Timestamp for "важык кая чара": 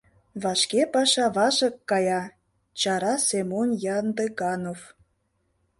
1.35-3.13